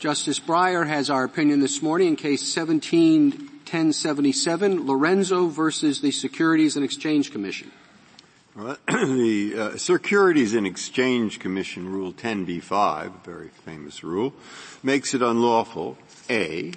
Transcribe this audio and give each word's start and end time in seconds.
Justice 0.00 0.40
Breyer 0.40 0.86
has 0.86 1.10
our 1.10 1.24
opinion 1.24 1.60
this 1.60 1.82
morning 1.82 2.08
in 2.08 2.16
case 2.16 2.56
171077, 2.56 4.86
Lorenzo 4.86 5.48
versus 5.48 6.00
the 6.00 6.10
Securities 6.10 6.76
and 6.76 6.84
Exchange 6.86 7.30
Commission. 7.32 7.70
The 8.56 9.54
uh, 9.58 9.76
Securities 9.76 10.54
and 10.54 10.66
Exchange 10.66 11.38
Commission 11.38 11.92
Rule 11.92 12.14
10b-5, 12.14 13.08
a 13.08 13.10
very 13.26 13.50
famous 13.66 14.02
rule, 14.02 14.32
makes 14.82 15.12
it 15.12 15.20
unlawful, 15.20 15.98
A, 16.30 16.72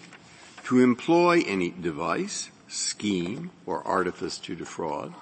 to 0.66 0.82
employ 0.82 1.44
any 1.48 1.70
device, 1.70 2.52
scheme, 2.68 3.52
or 3.66 3.88
artifice 3.88 4.38
to 4.40 4.54
defraud, 4.54 5.14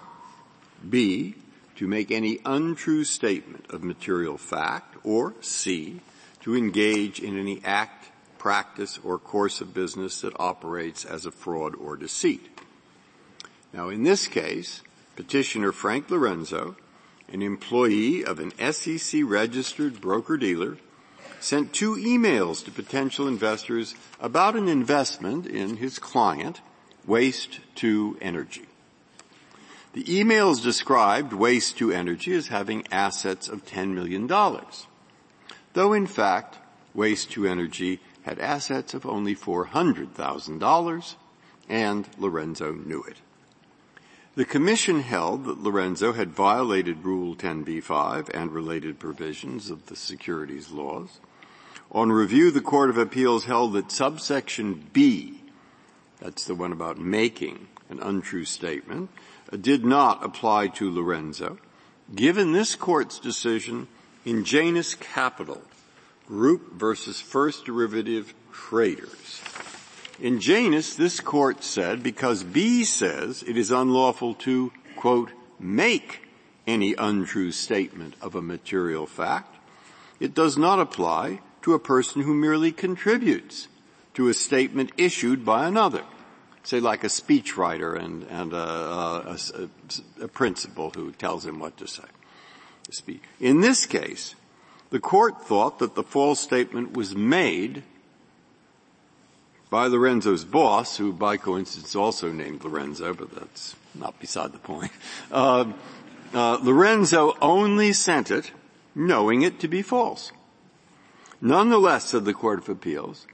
B, 0.89 1.35
to 1.75 1.87
make 1.87 2.09
any 2.09 2.39
untrue 2.45 3.03
statement 3.03 3.67
of 3.69 3.83
material 3.83 4.39
fact, 4.39 4.95
or 5.03 5.35
C, 5.41 6.01
to 6.41 6.55
engage 6.55 7.19
in 7.19 7.37
any 7.39 7.61
act, 7.63 8.11
practice, 8.37 8.99
or 9.03 9.17
course 9.17 9.61
of 9.61 9.73
business 9.73 10.21
that 10.21 10.39
operates 10.39 11.05
as 11.05 11.25
a 11.25 11.31
fraud 11.31 11.75
or 11.75 11.95
deceit. 11.95 12.47
Now 13.73 13.89
in 13.89 14.03
this 14.03 14.27
case, 14.27 14.81
petitioner 15.15 15.71
Frank 15.71 16.09
Lorenzo, 16.09 16.75
an 17.31 17.41
employee 17.41 18.25
of 18.25 18.39
an 18.39 18.51
SEC 18.73 19.21
registered 19.23 20.01
broker-dealer, 20.01 20.77
sent 21.39 21.73
two 21.73 21.95
emails 21.95 22.63
to 22.65 22.71
potential 22.71 23.27
investors 23.27 23.95
about 24.19 24.55
an 24.55 24.67
investment 24.67 25.47
in 25.47 25.77
his 25.77 25.97
client, 25.97 26.61
Waste 27.05 27.59
to 27.75 28.17
Energy. 28.21 28.65
The 29.93 30.03
emails 30.03 30.61
described 30.61 31.33
Waste 31.33 31.77
to 31.79 31.91
Energy 31.91 32.33
as 32.33 32.47
having 32.47 32.85
assets 32.91 33.47
of 33.47 33.65
$10 33.65 33.93
million, 33.93 34.27
though 35.73 35.93
in 35.93 36.07
fact, 36.07 36.57
Waste 36.93 37.31
to 37.31 37.45
Energy 37.47 37.99
had 38.23 38.39
assets 38.39 38.93
of 38.93 39.05
only 39.05 39.35
$400,000 39.35 41.15
and 41.69 42.07
Lorenzo 42.17 42.73
knew 42.73 43.03
it. 43.03 43.17
The 44.35 44.45
Commission 44.45 45.01
held 45.01 45.45
that 45.45 45.61
Lorenzo 45.61 46.13
had 46.13 46.31
violated 46.31 47.03
Rule 47.03 47.35
10b-5 47.35 48.29
and 48.33 48.51
related 48.51 48.99
provisions 48.99 49.69
of 49.69 49.87
the 49.87 49.95
securities 49.95 50.71
laws. 50.71 51.19
On 51.91 52.11
review, 52.11 52.51
the 52.51 52.61
Court 52.61 52.89
of 52.89 52.97
Appeals 52.97 53.45
held 53.45 53.73
that 53.73 53.91
subsection 53.91 54.87
B, 54.93 55.41
that's 56.21 56.45
the 56.45 56.55
one 56.55 56.71
about 56.71 56.97
making 56.97 57.67
an 57.89 57.99
untrue 57.99 58.45
statement, 58.45 59.09
did 59.59 59.83
not 59.83 60.23
apply 60.23 60.67
to 60.67 60.89
Lorenzo, 60.89 61.57
given 62.15 62.53
this 62.53 62.75
court's 62.75 63.19
decision 63.19 63.89
in 64.25 64.43
Janus 64.43 64.95
Capital, 64.95 65.61
Group 66.27 66.73
versus 66.73 67.19
First 67.19 67.65
Derivative 67.65 68.33
Traders. 68.51 69.41
In 70.19 70.39
Janus, 70.39 70.95
this 70.95 71.19
court 71.19 71.63
said 71.63 72.03
because 72.03 72.43
B 72.43 72.83
says 72.83 73.43
it 73.43 73.57
is 73.57 73.71
unlawful 73.71 74.35
to, 74.35 74.71
quote, 74.95 75.31
make 75.59 76.27
any 76.67 76.93
untrue 76.93 77.51
statement 77.51 78.13
of 78.21 78.35
a 78.35 78.41
material 78.41 79.07
fact, 79.07 79.55
it 80.19 80.33
does 80.33 80.57
not 80.57 80.79
apply 80.79 81.41
to 81.63 81.73
a 81.73 81.79
person 81.79 82.21
who 82.21 82.33
merely 82.33 82.71
contributes 82.71 83.67
to 84.13 84.27
a 84.29 84.33
statement 84.33 84.91
issued 84.97 85.43
by 85.43 85.67
another. 85.67 86.03
Say 86.63 86.79
like 86.79 87.03
a 87.03 87.07
speechwriter 87.07 87.97
and, 87.97 88.23
and 88.23 88.53
a, 88.53 88.57
a, 88.57 89.37
a, 89.55 90.23
a 90.25 90.27
principal 90.27 90.91
who 90.91 91.11
tells 91.11 91.45
him 91.45 91.59
what 91.59 91.77
to 91.77 91.87
say. 91.87 92.03
In 93.39 93.61
this 93.61 93.85
case, 93.85 94.35
the 94.89 94.99
court 94.99 95.45
thought 95.45 95.79
that 95.79 95.95
the 95.95 96.03
false 96.03 96.39
statement 96.39 96.93
was 96.93 97.15
made 97.15 97.83
by 99.69 99.87
Lorenzo's 99.87 100.43
boss, 100.43 100.97
who 100.97 101.13
by 101.13 101.37
coincidence 101.37 101.95
also 101.95 102.31
named 102.31 102.63
Lorenzo, 102.63 103.13
but 103.13 103.31
that's 103.31 103.75
not 103.95 104.19
beside 104.19 104.51
the 104.51 104.59
point. 104.59 104.91
Uh, 105.31 105.71
uh, 106.33 106.59
Lorenzo 106.61 107.37
only 107.41 107.93
sent 107.93 108.29
it 108.29 108.51
knowing 108.93 109.41
it 109.41 109.59
to 109.61 109.67
be 109.69 109.81
false. 109.81 110.33
Nonetheless, 111.39 112.09
said 112.09 112.25
the 112.25 112.33
Court 112.33 112.59
of 112.59 112.69
Appeals, 112.69 113.25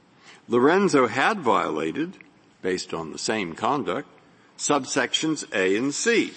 Lorenzo 0.48 1.08
had 1.08 1.40
violated, 1.40 2.14
based 2.62 2.94
on 2.94 3.12
the 3.12 3.18
same 3.18 3.54
conduct, 3.54 4.08
subsections 4.58 5.44
A 5.54 5.76
and 5.76 5.94
C, 5.94 6.34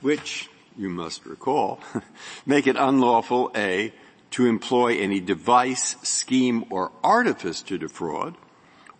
which, 0.00 0.48
you 0.76 0.88
must 0.88 1.24
recall, 1.26 1.80
make 2.46 2.66
it 2.66 2.76
unlawful, 2.76 3.50
A, 3.56 3.92
to 4.32 4.46
employ 4.46 4.98
any 4.98 5.20
device, 5.20 5.96
scheme, 6.02 6.64
or 6.70 6.92
artifice 7.02 7.62
to 7.62 7.78
defraud, 7.78 8.36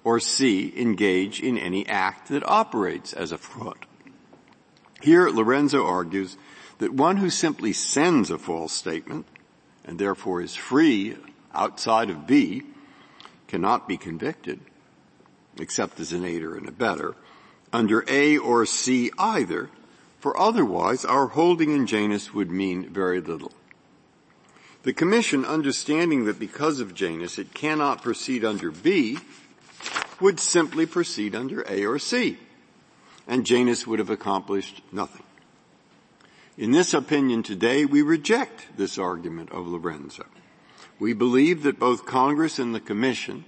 or 0.04 0.20
C, 0.20 0.72
engage 0.76 1.40
in 1.40 1.58
any 1.58 1.86
act 1.86 2.28
that 2.28 2.48
operates 2.48 3.12
as 3.12 3.32
a 3.32 3.38
fraud. 3.38 3.86
Here, 5.02 5.28
Lorenzo 5.28 5.84
argues 5.84 6.36
that 6.78 6.92
one 6.92 7.18
who 7.18 7.30
simply 7.30 7.72
sends 7.72 8.30
a 8.30 8.38
false 8.38 8.72
statement, 8.72 9.26
and 9.84 9.98
therefore 9.98 10.40
is 10.40 10.54
free 10.54 11.16
outside 11.54 12.10
of 12.10 12.26
B, 12.26 12.62
cannot 13.48 13.88
be 13.88 13.96
convicted, 13.96 14.60
except 15.58 16.00
as 16.00 16.12
an 16.12 16.24
aider 16.24 16.56
and 16.56 16.68
abettor, 16.68 17.14
under 17.72 18.04
A 18.08 18.38
or 18.38 18.64
C 18.66 19.10
either, 19.18 19.70
for 20.18 20.38
otherwise 20.38 21.04
our 21.04 21.28
holding 21.28 21.70
in 21.70 21.86
Janus 21.86 22.32
would 22.34 22.50
mean 22.50 22.88
very 22.88 23.20
little. 23.20 23.52
The 24.82 24.92
Commission, 24.92 25.44
understanding 25.44 26.26
that 26.26 26.38
because 26.38 26.78
of 26.80 26.94
Janus 26.94 27.38
it 27.38 27.54
cannot 27.54 28.02
proceed 28.02 28.44
under 28.44 28.70
B, 28.70 29.18
would 30.20 30.40
simply 30.40 30.86
proceed 30.86 31.34
under 31.34 31.64
A 31.68 31.84
or 31.84 31.98
C, 31.98 32.38
and 33.26 33.44
Janus 33.44 33.86
would 33.86 33.98
have 33.98 34.10
accomplished 34.10 34.82
nothing. 34.92 35.24
In 36.56 36.70
this 36.70 36.94
opinion 36.94 37.42
today, 37.42 37.84
we 37.84 38.00
reject 38.00 38.76
this 38.76 38.96
argument 38.96 39.52
of 39.52 39.66
Lorenzo. 39.66 40.24
We 40.98 41.12
believe 41.12 41.64
that 41.64 41.78
both 41.78 42.06
Congress 42.06 42.58
and 42.58 42.74
the 42.74 42.80
Commission 42.80 43.44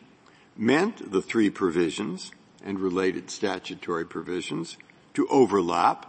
meant 0.56 1.10
the 1.10 1.22
three 1.22 1.48
provisions 1.48 2.32
and 2.62 2.78
related 2.78 3.30
statutory 3.30 4.04
provisions 4.04 4.76
to 5.14 5.26
overlap 5.28 6.07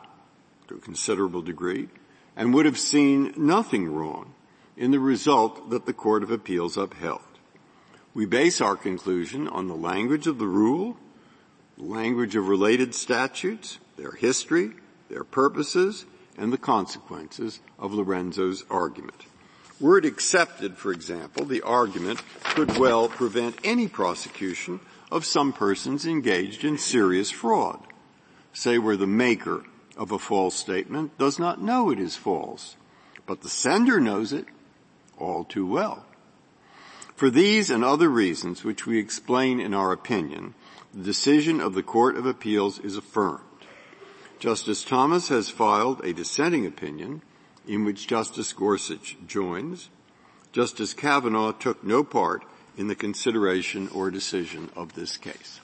to 0.69 0.75
a 0.75 0.79
considerable 0.79 1.41
degree 1.41 1.89
and 2.35 2.53
would 2.53 2.65
have 2.65 2.79
seen 2.79 3.33
nothing 3.35 3.91
wrong 3.91 4.33
in 4.77 4.91
the 4.91 4.99
result 4.99 5.69
that 5.71 5.85
the 5.85 5.93
Court 5.93 6.23
of 6.23 6.31
Appeals 6.31 6.77
upheld. 6.77 7.21
We 8.13 8.25
base 8.25 8.61
our 8.61 8.75
conclusion 8.75 9.47
on 9.47 9.67
the 9.67 9.75
language 9.75 10.25
of 10.25 10.37
the 10.37 10.47
rule, 10.47 10.97
the 11.77 11.83
language 11.83 12.35
of 12.35 12.47
related 12.47 12.95
statutes, 12.95 13.79
their 13.97 14.11
history, 14.11 14.71
their 15.09 15.23
purposes, 15.23 16.05
and 16.37 16.53
the 16.53 16.57
consequences 16.57 17.59
of 17.77 17.93
Lorenzo's 17.93 18.63
argument. 18.69 19.25
Were 19.79 19.97
it 19.97 20.05
accepted, 20.05 20.77
for 20.77 20.91
example, 20.91 21.45
the 21.45 21.61
argument 21.61 22.21
could 22.43 22.77
well 22.77 23.09
prevent 23.09 23.59
any 23.63 23.87
prosecution 23.87 24.79
of 25.11 25.25
some 25.25 25.53
persons 25.53 26.05
engaged 26.05 26.63
in 26.63 26.77
serious 26.77 27.31
fraud. 27.31 27.79
Say 28.53 28.77
where 28.77 28.97
the 28.97 29.07
maker 29.07 29.63
of 29.99 30.13
a 30.13 30.17
false 30.17 30.55
statement 30.55 31.15
does 31.17 31.37
not 31.37 31.61
know 31.61 31.91
it 31.91 31.99
is 31.99 32.15
false, 32.15 32.77
but 33.27 33.41
the 33.41 33.49
sender 33.49 33.99
knows 33.99 34.31
it 34.31 34.45
all 35.17 35.43
too 35.43 35.67
well. 35.67 36.05
For 37.17 37.29
these 37.29 37.69
and 37.69 37.83
other 37.83 38.07
reasons 38.07 38.63
which 38.63 38.87
we 38.87 38.97
explain 38.97 39.59
in 39.59 39.73
our 39.73 39.91
opinion, 39.91 40.55
the 40.93 41.03
decision 41.03 41.59
of 41.59 41.73
the 41.73 41.83
Court 41.83 42.15
of 42.15 42.25
Appeals 42.25 42.79
is 42.79 42.95
affirmed. 42.95 43.43
Justice 44.39 44.85
Thomas 44.85 45.27
has 45.27 45.49
filed 45.49 45.99
a 46.05 46.13
dissenting 46.13 46.65
opinion 46.65 47.21
in 47.67 47.83
which 47.83 48.07
Justice 48.07 48.53
Gorsuch 48.53 49.17
joins. 49.27 49.89
Justice 50.53 50.93
Kavanaugh 50.93 51.51
took 51.51 51.83
no 51.83 52.05
part 52.05 52.45
in 52.77 52.87
the 52.87 52.95
consideration 52.95 53.89
or 53.89 54.09
decision 54.09 54.69
of 54.77 54.93
this 54.93 55.17
case. 55.17 55.59